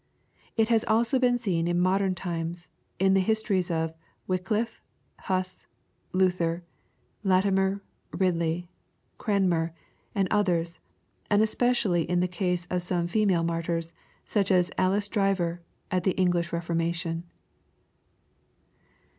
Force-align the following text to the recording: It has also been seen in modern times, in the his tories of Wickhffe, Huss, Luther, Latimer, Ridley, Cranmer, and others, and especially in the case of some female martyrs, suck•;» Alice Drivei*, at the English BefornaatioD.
It 0.57 0.69
has 0.69 0.83
also 0.85 1.19
been 1.19 1.37
seen 1.37 1.67
in 1.67 1.79
modern 1.79 2.15
times, 2.15 2.67
in 2.97 3.13
the 3.13 3.19
his 3.19 3.43
tories 3.43 3.69
of 3.69 3.93
Wickhffe, 4.27 4.81
Huss, 5.19 5.67
Luther, 6.11 6.63
Latimer, 7.23 7.83
Ridley, 8.11 8.67
Cranmer, 9.19 9.75
and 10.15 10.27
others, 10.31 10.79
and 11.29 11.43
especially 11.43 12.01
in 12.09 12.19
the 12.19 12.27
case 12.27 12.65
of 12.71 12.81
some 12.81 13.05
female 13.05 13.43
martyrs, 13.43 13.93
suck•;» 14.25 14.47
Alice 14.75 15.07
Drivei*, 15.07 15.59
at 15.91 16.03
the 16.03 16.13
English 16.17 16.49
BefornaatioD. 16.49 17.21